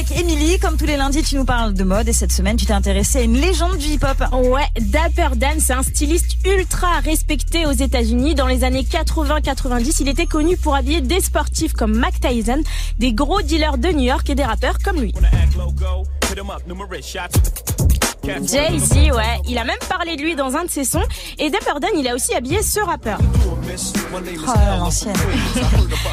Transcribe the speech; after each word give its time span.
avec 0.00 0.18
Émilie. 0.18 0.58
Comme 0.58 0.76
tous 0.76 0.86
les 0.86 0.96
lundis, 0.96 1.22
tu 1.22 1.36
nous 1.36 1.44
parles 1.44 1.74
de 1.74 1.84
mode 1.84 2.08
et 2.08 2.12
cette 2.12 2.32
semaine, 2.32 2.56
tu 2.56 2.64
t'es 2.64 2.72
intéressée 2.72 3.18
à 3.18 3.22
une 3.22 3.36
légende 3.36 3.76
du 3.76 3.86
hip-hop. 3.86 4.22
Ouais, 4.32 4.66
Dapper 4.80 5.36
Dan, 5.36 5.60
c'est 5.60 5.72
un 5.74 5.82
styliste 5.82 6.36
ultra 6.46 7.00
respecté 7.04 7.66
aux 7.66 7.72
États-Unis. 7.72 8.34
Dans 8.34 8.46
les 8.46 8.64
années 8.64 8.82
80-90, 8.82 9.96
il 10.00 10.08
était 10.08 10.26
connu 10.26 10.56
pour 10.56 10.74
habiller 10.74 11.00
des 11.00 11.20
sportifs 11.20 11.72
comme 11.72 11.94
Mac 11.94 12.18
Tyson, 12.20 12.62
des 12.98 13.12
gros 13.12 13.42
dealers 13.42 13.78
de 13.78 13.88
New 13.88 14.04
York 14.04 14.28
et 14.30 14.34
des 14.34 14.44
rappeurs 14.44 14.78
comme 14.82 15.00
lui. 15.00 15.12
Jay-Z, 18.38 18.92
ouais, 19.12 19.40
il 19.48 19.58
a 19.58 19.64
même 19.64 19.78
parlé 19.88 20.16
de 20.16 20.22
lui 20.22 20.34
dans 20.34 20.56
un 20.56 20.64
de 20.64 20.70
ses 20.70 20.84
sons. 20.84 21.02
Et 21.38 21.50
Dapper 21.50 21.80
Dan, 21.80 21.90
il 21.96 22.06
a 22.08 22.14
aussi 22.14 22.34
habillé 22.34 22.62
ce 22.62 22.80
rappeur. 22.80 23.18
Oh, 24.12 24.18
l'ancienne. 24.78 25.14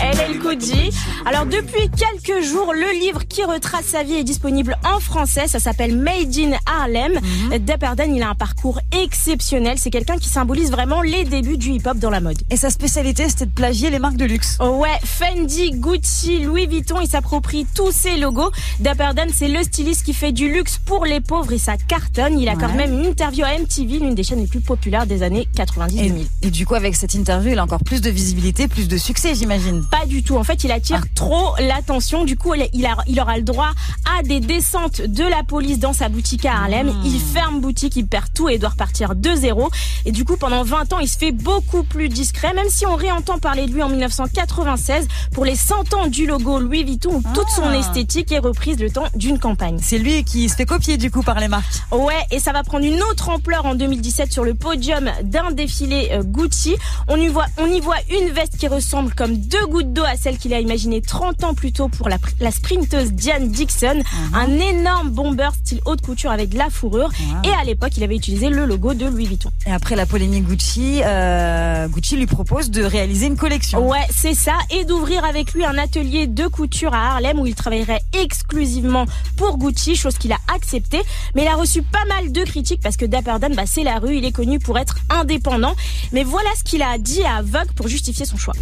LL 0.00 0.38
Cool 0.38 0.60
J. 0.60 0.90
Alors 1.24 1.46
depuis 1.46 1.90
quelques 1.90 2.44
jours, 2.44 2.72
le 2.74 2.98
livre 3.00 3.26
qui 3.26 3.44
retrace 3.44 3.86
sa 3.86 4.02
vie 4.02 4.14
est 4.14 4.24
disponible 4.24 4.76
en 4.84 5.00
français. 5.00 5.48
Ça 5.48 5.58
s'appelle 5.58 5.96
Made 5.96 6.36
in 6.36 6.52
Harlem. 6.66 7.18
Dapper 7.60 7.92
Dan, 7.96 8.14
il 8.14 8.22
a 8.22 8.30
un 8.30 8.34
parcours 8.34 8.80
exceptionnel. 8.92 9.78
C'est 9.78 9.90
quelqu'un 9.90 10.18
qui 10.18 10.28
symbolise 10.28 10.70
vraiment 10.70 11.02
les 11.02 11.24
débuts 11.24 11.56
du 11.56 11.70
hip-hop 11.72 11.98
dans 11.98 12.10
la 12.10 12.20
mode. 12.20 12.38
Et 12.50 12.56
sa 12.56 12.70
spécialité, 12.70 13.28
c'était 13.28 13.46
de 13.46 13.52
plagier 13.52 13.90
les 13.90 13.98
marques 13.98 14.16
de 14.16 14.24
luxe. 14.24 14.58
Ouais, 14.60 14.98
Fendi, 15.04 15.70
Gucci, 15.72 16.40
Louis 16.40 16.66
Vuitton, 16.66 17.00
il 17.00 17.08
s'approprie 17.08 17.66
tous 17.74 17.92
ces 17.92 18.16
logos. 18.16 18.50
Dapper 18.80 19.10
Dan, 19.14 19.30
c'est 19.32 19.48
le 19.48 19.62
styliste 19.62 20.04
qui 20.04 20.14
fait 20.14 20.32
du 20.32 20.52
luxe 20.52 20.78
pour 20.84 21.06
les 21.06 21.20
pauvres 21.20 21.52
et 21.52 21.58
ça 21.58 21.76
cartonne. 21.98 22.38
Il 22.38 22.48
accorde 22.48 22.72
Ouais. 22.72 22.76
même 22.86 22.92
une 22.98 23.06
interview 23.06 23.44
à 23.44 23.54
MTV, 23.58 23.98
l'une 23.98 24.14
des 24.14 24.22
chaînes 24.22 24.40
les 24.40 24.46
plus 24.46 24.60
populaires 24.60 25.06
des 25.06 25.22
années 25.22 25.48
90-2000. 25.56 26.26
Et, 26.42 26.46
et 26.48 26.50
du 26.50 26.66
coup, 26.66 26.74
avec 26.74 26.94
cette 26.96 27.14
interview, 27.14 27.52
il 27.52 27.58
a 27.58 27.64
encore 27.64 27.82
plus 27.82 28.00
de 28.00 28.10
visibilité, 28.10 28.68
plus 28.68 28.88
de 28.88 28.96
succès, 28.98 29.34
j'imagine. 29.34 29.84
Pas 29.90 30.06
du 30.06 30.22
tout. 30.22 30.36
En 30.36 30.44
fait, 30.44 30.64
il 30.64 30.70
attire 30.72 31.00
Ah. 31.02 31.06
trop 31.14 31.54
l'attention. 31.58 32.24
Du 32.24 32.36
coup, 32.36 32.54
il, 32.54 32.86
a- 32.86 32.96
il 33.06 33.20
aura 33.20 33.36
le 33.36 33.42
droit 33.42 33.70
à 34.18 34.22
des 34.22 34.40
descentes 34.40 35.00
de 35.02 35.24
la 35.24 35.42
police 35.44 35.78
dans 35.78 35.92
sa 35.92 36.08
boutique 36.08 36.44
à 36.44 36.52
Harlem. 36.52 36.88
Hmm. 36.88 37.02
Il 37.04 37.20
ferme 37.20 37.60
boutique, 37.60 37.96
il 37.96 38.06
perd 38.06 38.26
tout 38.34 38.48
et 38.48 38.58
doit 38.58 38.70
repartir 38.70 39.14
de 39.14 39.34
zéro. 39.34 39.70
Et 40.04 40.12
du 40.12 40.24
coup, 40.24 40.36
pendant 40.36 40.62
20 40.64 40.92
ans, 40.92 40.98
il 40.98 41.08
se 41.08 41.16
fait 41.18 41.32
beaucoup 41.32 41.82
plus 41.82 42.08
discret, 42.08 42.52
même 42.54 42.68
si 42.68 42.84
on 42.86 42.96
réentend 42.96 43.38
parler 43.38 43.66
de 43.66 43.72
lui 43.72 43.82
en 43.82 43.88
1996 43.88 45.06
pour 45.32 45.44
les 45.44 45.56
100 45.56 45.94
ans 45.94 46.06
du 46.06 46.26
logo 46.26 46.58
Louis 46.58 46.84
Vuitton 46.84 47.14
où 47.16 47.22
toute 47.34 47.48
son 47.48 47.62
Ah. 47.64 47.76
esthétique 47.78 48.32
est 48.32 48.38
reprise 48.38 48.78
le 48.78 48.90
temps 48.90 49.06
d'une 49.14 49.38
campagne. 49.38 49.78
C'est 49.80 49.98
lui 49.98 50.24
qui 50.24 50.48
se 50.48 50.56
fait 50.56 50.66
copier 50.66 50.96
du 50.96 51.10
coup 51.10 51.22
par 51.22 51.40
les 51.40 51.48
marques. 51.48 51.77
Ouais, 51.92 52.14
et 52.30 52.38
ça 52.38 52.52
va 52.52 52.62
prendre 52.62 52.84
une 52.84 53.02
autre 53.02 53.28
ampleur 53.28 53.66
en 53.66 53.74
2017 53.74 54.32
sur 54.32 54.44
le 54.44 54.54
podium 54.54 55.10
d'un 55.22 55.50
défilé 55.52 56.10
euh, 56.12 56.22
Gucci. 56.22 56.76
On 57.08 57.16
y 57.16 57.28
voit, 57.28 57.46
on 57.58 57.66
y 57.66 57.80
voit 57.80 57.96
une 58.10 58.30
veste 58.30 58.56
qui 58.56 58.68
ressemble 58.68 59.14
comme 59.14 59.36
deux 59.36 59.66
gouttes 59.66 59.92
d'eau 59.92 60.04
à 60.04 60.16
celle 60.16 60.38
qu'il 60.38 60.54
a 60.54 60.60
imaginée 60.60 61.00
30 61.00 61.44
ans 61.44 61.54
plus 61.54 61.72
tôt 61.72 61.88
pour 61.88 62.08
la, 62.08 62.18
la 62.40 62.50
sprinteuse 62.50 63.12
Diane 63.12 63.48
Dixon. 63.48 64.02
Un 64.34 64.58
énorme 64.58 65.10
bomber 65.10 65.48
style 65.54 65.80
haute 65.84 66.02
couture 66.02 66.30
avec 66.30 66.50
de 66.50 66.58
la 66.58 66.70
fourrure. 66.70 67.08
Wow. 67.08 67.50
Et 67.50 67.52
à 67.60 67.64
l'époque, 67.64 67.92
il 67.96 68.02
avait 68.02 68.16
utilisé 68.16 68.48
le 68.48 68.64
logo 68.64 68.94
de 68.94 69.06
Louis 69.06 69.26
Vuitton. 69.26 69.50
Et 69.66 69.72
après 69.72 69.96
la 69.96 70.06
polémique 70.06 70.44
Gucci, 70.44 71.00
euh, 71.04 71.88
Gucci 71.88 72.16
lui 72.16 72.26
propose 72.26 72.70
de 72.70 72.82
réaliser 72.82 73.26
une 73.26 73.36
collection. 73.36 73.86
Ouais, 73.88 74.06
c'est 74.10 74.34
ça. 74.34 74.54
Et 74.70 74.84
d'ouvrir 74.84 75.24
avec 75.24 75.52
lui 75.52 75.64
un 75.64 75.76
atelier 75.78 76.26
de 76.26 76.46
couture 76.46 76.94
à 76.94 77.12
Harlem 77.12 77.38
où 77.38 77.46
il 77.46 77.54
travaillerait 77.54 78.00
exclusivement 78.12 79.06
pour 79.36 79.58
Gucci, 79.58 79.96
chose 79.96 80.16
qu'il 80.18 80.32
a 80.32 80.38
acceptée. 80.54 81.02
Mais 81.34 81.42
il 81.42 81.48
a 81.48 81.54
reçu 81.54 81.67
pas 81.76 82.04
mal 82.06 82.32
de 82.32 82.42
critiques 82.42 82.80
parce 82.82 82.96
que 82.96 83.04
Dapper 83.04 83.36
Dan, 83.40 83.54
bah, 83.54 83.64
c'est 83.66 83.84
la 83.84 83.98
rue. 83.98 84.16
Il 84.16 84.24
est 84.24 84.32
connu 84.32 84.58
pour 84.58 84.78
être 84.78 84.98
indépendant. 85.10 85.74
Mais 86.12 86.24
voilà 86.24 86.48
ce 86.56 86.64
qu'il 86.64 86.82
a 86.82 86.98
dit 86.98 87.22
à 87.24 87.42
Vogue 87.42 87.72
pour 87.76 87.88
justifier 87.88 88.24
son 88.24 88.36
choix. 88.36 88.54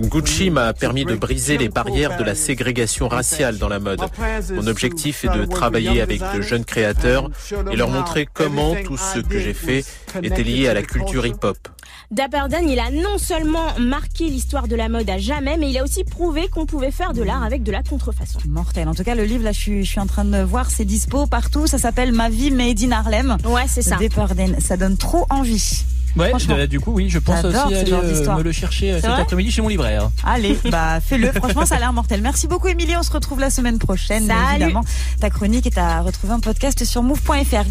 Gucci 0.00 0.50
m'a 0.50 0.72
permis 0.72 1.04
de 1.04 1.14
briser 1.14 1.58
les 1.58 1.68
barrières 1.68 2.16
de 2.16 2.24
la 2.24 2.34
ségrégation 2.34 3.08
raciale 3.08 3.58
dans 3.58 3.68
la 3.68 3.78
mode. 3.78 4.00
Mon 4.54 4.66
objectif 4.66 5.24
est 5.24 5.36
de 5.36 5.44
travailler 5.44 6.00
avec 6.00 6.20
de 6.34 6.40
jeunes 6.40 6.64
créateurs 6.64 7.30
et 7.70 7.76
leur 7.76 7.88
montrer 7.88 8.26
comment 8.32 8.74
tout 8.84 8.96
ce 8.96 9.20
que 9.20 9.38
j'ai 9.38 9.54
fait 9.54 9.84
était 10.22 10.42
lié 10.42 10.68
à 10.68 10.74
la 10.74 10.82
culture 10.82 11.26
hip-hop. 11.26 11.58
Dapper 12.10 12.42
Dan, 12.48 12.68
il 12.68 12.78
a 12.78 12.90
non 12.90 13.18
seulement 13.18 13.78
marqué 13.80 14.28
l'histoire 14.28 14.68
de 14.68 14.76
la 14.76 14.88
mode 14.88 15.10
à 15.10 15.18
jamais, 15.18 15.56
mais 15.56 15.70
il 15.70 15.78
a 15.78 15.82
aussi 15.82 16.04
prouvé 16.04 16.48
qu'on 16.48 16.64
pouvait 16.64 16.92
faire 16.92 17.12
de 17.12 17.22
l'art 17.22 17.42
avec 17.42 17.62
de 17.62 17.72
la 17.72 17.82
contrefaçon. 17.82 18.38
Mortel. 18.48 18.88
En 18.88 18.94
tout 18.94 19.02
cas, 19.02 19.14
le 19.14 19.24
livre, 19.24 19.42
là, 19.42 19.52
je 19.52 19.58
suis, 19.58 19.84
je 19.84 19.90
suis 19.90 20.00
en 20.00 20.06
train 20.06 20.24
de 20.24 20.42
voir, 20.42 20.70
c'est 20.70 20.84
dispo 20.84 21.26
partout. 21.26 21.66
Ça 21.66 21.78
s'appelle 21.78 22.12
Ma 22.12 22.28
vie 22.28 22.50
made 22.50 22.80
in 22.82 22.92
Harlem. 22.92 23.36
Ouais, 23.44 23.64
c'est 23.66 23.82
ça. 23.82 23.96
Depperden. 23.96 24.60
Ça 24.60 24.76
donne 24.76 24.96
trop 24.96 25.26
envie. 25.30 25.84
Ouais, 26.16 26.32
euh, 26.48 26.66
du 26.66 26.80
coup, 26.80 26.92
oui, 26.92 27.10
je 27.10 27.18
pense 27.18 27.44
aussi 27.44 27.56
ce 27.56 27.74
aller 27.74 27.92
euh, 27.92 28.36
me 28.36 28.42
le 28.42 28.52
chercher 28.52 28.92
euh, 28.92 29.00
cet 29.00 29.10
après-midi 29.10 29.50
chez 29.50 29.60
mon 29.60 29.68
libraire. 29.68 30.10
Allez, 30.24 30.58
bah 30.70 30.98
fais-le. 31.00 31.30
Franchement, 31.32 31.66
ça 31.66 31.76
a 31.76 31.78
l'air 31.78 31.92
mortel. 31.92 32.22
Merci 32.22 32.48
beaucoup, 32.48 32.68
Émilie. 32.68 32.96
On 32.96 33.02
se 33.02 33.12
retrouve 33.12 33.38
la 33.38 33.50
semaine 33.50 33.78
prochaine. 33.78 34.26
Salut. 34.26 34.62
Évidemment, 34.62 34.84
ta 35.20 35.28
chronique 35.28 35.66
est 35.66 35.76
à 35.76 36.00
retrouver 36.00 36.32
en 36.32 36.40
podcast 36.40 36.84
sur 36.84 37.02
move.fr. 37.02 37.68